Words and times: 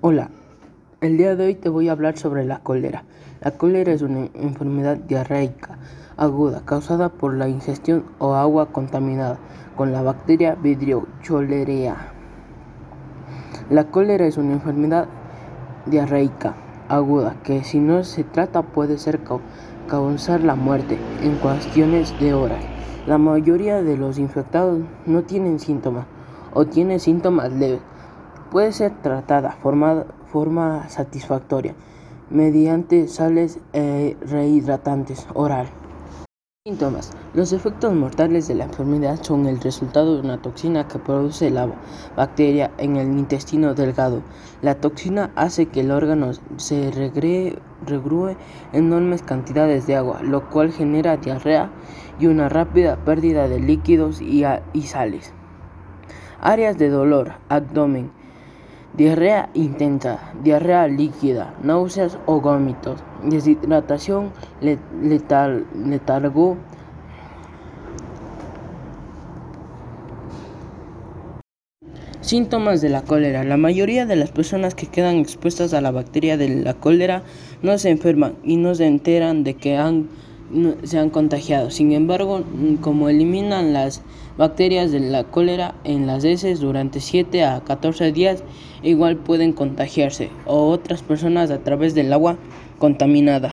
Hola, 0.00 0.30
el 1.00 1.16
día 1.16 1.34
de 1.34 1.46
hoy 1.46 1.54
te 1.56 1.68
voy 1.68 1.88
a 1.88 1.92
hablar 1.92 2.16
sobre 2.16 2.44
la 2.44 2.60
cólera. 2.60 3.02
La 3.40 3.50
cólera 3.50 3.92
es 3.92 4.00
una 4.00 4.28
enfermedad 4.34 4.96
diarreica 4.96 5.76
aguda 6.16 6.62
causada 6.64 7.08
por 7.08 7.34
la 7.34 7.48
ingestión 7.48 8.04
o 8.20 8.34
agua 8.34 8.66
contaminada 8.66 9.40
con 9.76 9.90
la 9.90 10.02
bacteria 10.02 10.54
Vibrio 10.54 11.08
cholerae. 11.22 11.96
La 13.70 13.90
cólera 13.90 14.24
es 14.24 14.36
una 14.36 14.52
enfermedad 14.52 15.08
diarreica 15.86 16.54
aguda 16.88 17.34
que 17.42 17.64
si 17.64 17.80
no 17.80 18.04
se 18.04 18.22
trata 18.22 18.62
puede 18.62 18.98
ser 18.98 19.18
causar 19.88 20.42
la 20.42 20.54
muerte 20.54 20.96
en 21.24 21.34
cuestiones 21.38 22.16
de 22.20 22.34
horas. 22.34 22.64
La 23.08 23.18
mayoría 23.18 23.82
de 23.82 23.96
los 23.96 24.20
infectados 24.20 24.78
no 25.06 25.22
tienen 25.22 25.58
síntomas 25.58 26.06
o 26.54 26.66
tienen 26.66 27.00
síntomas 27.00 27.52
leves 27.52 27.80
Puede 28.50 28.72
ser 28.72 28.92
tratada 29.02 29.58
de 29.60 30.26
forma 30.32 30.88
satisfactoria 30.88 31.74
mediante 32.30 33.06
sales 33.06 33.58
e 33.74 34.16
rehidratantes 34.22 35.26
oral. 35.34 35.66
Síntomas. 36.66 37.12
Los 37.34 37.52
efectos 37.52 37.92
mortales 37.94 38.48
de 38.48 38.54
la 38.54 38.64
enfermedad 38.64 39.18
son 39.22 39.46
el 39.46 39.60
resultado 39.60 40.14
de 40.14 40.22
una 40.22 40.40
toxina 40.40 40.88
que 40.88 40.98
produce 40.98 41.50
la 41.50 41.68
bacteria 42.16 42.70
en 42.78 42.96
el 42.96 43.18
intestino 43.18 43.74
delgado. 43.74 44.22
La 44.62 44.76
toxina 44.76 45.30
hace 45.36 45.66
que 45.66 45.80
el 45.80 45.90
órgano 45.90 46.30
se 46.56 46.90
regrúe 46.90 48.34
enormes 48.72 49.22
cantidades 49.22 49.86
de 49.86 49.96
agua, 49.96 50.22
lo 50.22 50.48
cual 50.48 50.72
genera 50.72 51.18
diarrea 51.18 51.70
y 52.18 52.26
una 52.28 52.48
rápida 52.48 52.96
pérdida 52.96 53.46
de 53.46 53.60
líquidos 53.60 54.22
y 54.22 54.42
sales. 54.84 55.34
Áreas 56.40 56.78
de 56.78 56.88
dolor, 56.88 57.32
abdomen, 57.48 58.12
diarrea 58.98 59.48
intensa, 59.54 60.18
diarrea 60.42 60.88
líquida, 60.88 61.54
náuseas 61.62 62.18
o 62.26 62.40
vómitos, 62.40 63.00
deshidratación, 63.22 64.32
letargo. 64.60 66.56
Síntomas 72.20 72.80
de 72.82 72.88
la 72.90 73.02
cólera. 73.02 73.44
La 73.44 73.56
mayoría 73.56 74.04
de 74.04 74.16
las 74.16 74.32
personas 74.32 74.74
que 74.74 74.88
quedan 74.88 75.16
expuestas 75.16 75.72
a 75.72 75.80
la 75.80 75.92
bacteria 75.92 76.36
de 76.36 76.48
la 76.48 76.74
cólera 76.74 77.22
no 77.62 77.78
se 77.78 77.90
enferman 77.90 78.34
y 78.42 78.56
no 78.56 78.74
se 78.74 78.86
enteran 78.86 79.44
de 79.44 79.54
que 79.54 79.76
han 79.76 80.08
se 80.82 80.98
han 80.98 81.10
contagiado. 81.10 81.70
Sin 81.70 81.92
embargo, 81.92 82.42
como 82.80 83.08
eliminan 83.08 83.72
las 83.72 84.02
bacterias 84.36 84.90
de 84.92 85.00
la 85.00 85.24
cólera 85.24 85.74
en 85.84 86.06
las 86.06 86.24
heces 86.24 86.60
durante 86.60 87.00
7 87.00 87.44
a 87.44 87.60
14 87.60 88.12
días, 88.12 88.42
igual 88.82 89.16
pueden 89.16 89.52
contagiarse 89.52 90.30
o 90.46 90.68
otras 90.68 91.02
personas 91.02 91.50
a 91.50 91.58
través 91.58 91.94
del 91.94 92.12
agua 92.12 92.36
contaminada. 92.78 93.50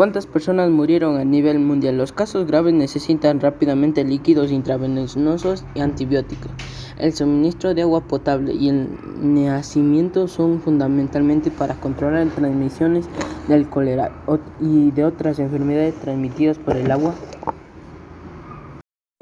¿Cuántas 0.00 0.24
personas 0.26 0.70
murieron 0.70 1.18
a 1.18 1.26
nivel 1.26 1.58
mundial? 1.58 1.98
Los 1.98 2.10
casos 2.10 2.46
graves 2.46 2.72
necesitan 2.72 3.38
rápidamente 3.38 4.02
líquidos 4.02 4.50
intravenosos 4.50 5.62
y 5.74 5.80
antibióticos. 5.80 6.50
El 6.98 7.12
suministro 7.12 7.74
de 7.74 7.82
agua 7.82 8.00
potable 8.00 8.54
y 8.54 8.70
el 8.70 8.88
nacimiento 9.20 10.26
son 10.26 10.62
fundamentalmente 10.62 11.50
para 11.50 11.74
controlar 11.74 12.24
las 12.24 12.34
transmisiones 12.34 13.10
del 13.46 13.68
cólera 13.68 14.10
y 14.58 14.90
de 14.90 15.04
otras 15.04 15.38
enfermedades 15.38 15.96
transmitidas 15.96 16.56
por 16.56 16.78
el 16.78 16.90
agua. 16.90 17.14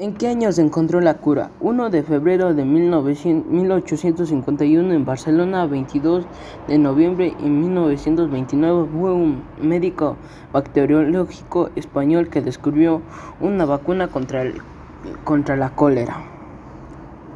¿En 0.00 0.14
qué 0.14 0.28
año 0.28 0.52
se 0.52 0.62
encontró 0.62 1.00
la 1.00 1.14
cura? 1.14 1.50
1 1.58 1.91
de 1.91 2.04
febrero 2.04 2.54
de 2.54 2.64
1851 2.64 4.94
en 4.94 5.04
Barcelona, 5.04 5.66
22 5.66 6.24
de 6.68 6.78
noviembre 6.78 7.34
de 7.36 7.48
1929 7.48 8.88
fue 8.96 9.12
un 9.12 9.42
médico 9.60 10.16
bacteriológico 10.52 11.70
español 11.74 12.28
que 12.28 12.42
descubrió 12.42 13.02
una 13.41 13.64
vacuna 13.64 14.06
contra, 14.06 14.44
contra 15.25 15.56
la 15.56 15.75
cólera. 15.75 16.38